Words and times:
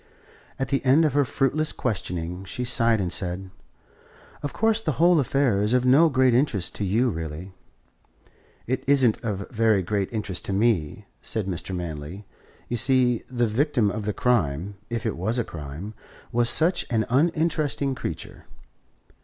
At 0.57 0.69
the 0.69 0.83
end 0.83 1.05
of 1.05 1.13
her 1.13 1.23
fruitless 1.23 1.71
questioning 1.71 2.43
she 2.43 2.63
sighed 2.63 2.99
and 2.99 3.13
said: 3.13 3.51
"Of 4.41 4.51
course, 4.51 4.81
the 4.81 4.93
whole 4.93 5.19
affair 5.19 5.61
is 5.61 5.73
of 5.75 5.85
no 5.85 6.09
great 6.09 6.33
interest 6.33 6.73
to 6.77 6.83
you 6.83 7.11
really." 7.11 7.51
"It 8.65 8.83
isn't 8.87 9.23
of 9.23 9.47
very 9.51 9.83
great 9.83 10.11
interest 10.11 10.43
to 10.45 10.53
me," 10.53 11.05
said 11.21 11.45
Mr. 11.45 11.75
Manley. 11.75 12.25
"You 12.67 12.77
see, 12.77 13.21
the 13.29 13.45
victim 13.45 13.91
of 13.91 14.05
the 14.05 14.11
crime, 14.13 14.73
if 14.89 15.05
it 15.05 15.15
was 15.15 15.37
a 15.37 15.43
crime, 15.43 15.93
was 16.31 16.49
such 16.49 16.83
an 16.89 17.05
uninteresting 17.07 17.93
creature. 17.93 18.45